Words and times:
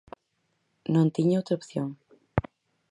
Non 0.93 1.07
tiña 1.15 1.39
outra 1.41 1.57
opción. 1.59 1.89